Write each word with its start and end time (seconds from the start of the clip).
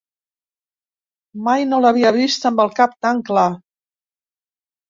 Mai 1.49 1.67
no 1.73 1.81
l'havia 1.85 2.13
vist 2.17 2.49
amb 2.51 2.65
el 2.65 2.75
cap 2.81 2.97
tan 3.07 3.23
clar. 3.29 3.47